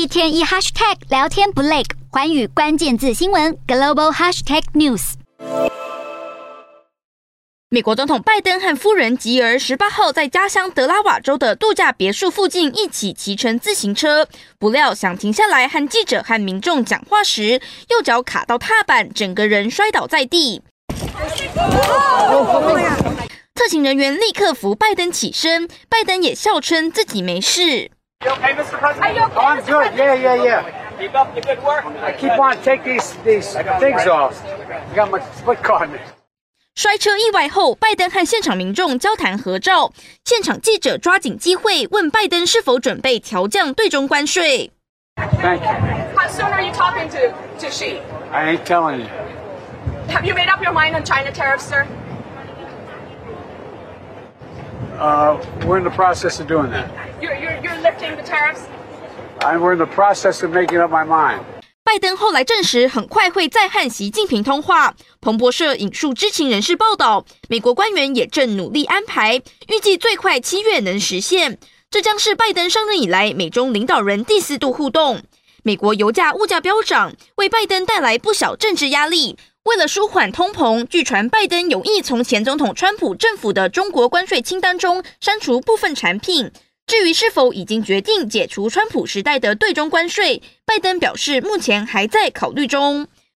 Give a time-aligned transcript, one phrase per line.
[0.00, 5.12] 一天一 hashtag 聊天不累，环宇关键字新闻 global hashtag news。
[7.68, 14.26] 美国总统拜登和夫人吉尔十八号在家乡德拉瓦州的度假别墅附近一起骑乘自行车，
[14.58, 17.60] 不料想停下来和记者和民众讲话时，
[17.90, 20.62] 右脚卡到踏板，整个人摔倒在地。
[23.54, 27.90] 特勤人员立刻扶拜登起身，拜登也笑称自己没事。
[30.10, 30.98] Yeah, yeah, yeah.
[30.98, 31.84] Keep up the good work.
[32.02, 34.42] I keep on taking these these things off.
[34.44, 36.00] I got my foot caught in it.
[36.74, 39.92] 摔车意外后，拜登和现场民众交谈合照。
[40.24, 44.70] 现场记者抓紧机会问拜登是否准备调降对中关税。
[45.16, 45.68] Thank you.
[46.16, 48.00] How soon are you talking to to Xi?
[48.32, 49.06] I ain't telling you.
[50.08, 51.86] Have you made up your mind on China tariffs, sir?
[54.98, 56.90] Uh, we're in the process of doing that.
[57.20, 58.66] You're you're, you're lifting the tariffs.
[59.40, 61.40] I'm we're in the process of making up my mind.
[61.82, 64.94] 拜登后来证实，很快会再和习近平通话。
[65.20, 71.58] 彭博社引述知情人士报道，美国官员也正努力安排，预计最快七月能实现。
[71.90, 75.22] 这将是拜登上任以来美中领导人第四度互动。
[75.62, 79.36] 美国油价物价飙涨，为拜登带来不小政治压力。
[79.64, 86.52] 为了舒缓通膨，据传拜登有意从前总统川普政府的中国关税清单中删除部分产品。
[86.90, 93.06] 至于是否已经决定解除川普时代的对中关税，拜登表示目前还在考虑中。